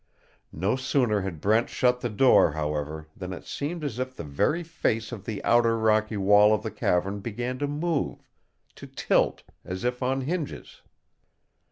No 0.55 0.75
sooner 0.75 1.21
had 1.21 1.39
Brent 1.39 1.69
shut 1.69 2.01
the 2.01 2.09
door, 2.09 2.53
however, 2.53 3.07
than 3.15 3.31
it 3.33 3.45
seemed 3.45 3.83
as 3.83 3.99
if 3.99 4.15
the 4.15 4.23
very 4.23 4.63
face 4.63 5.11
of 5.11 5.25
the 5.25 5.43
outer 5.43 5.77
rocky 5.77 6.17
wall 6.17 6.55
of 6.55 6.63
the 6.63 6.71
cavern 6.71 7.19
began 7.19 7.59
to 7.59 7.67
move 7.67 8.17
to 8.77 8.87
tilt, 8.87 9.43
as 9.63 9.83
if 9.83 10.01
on 10.01 10.21
hinges. 10.21 10.81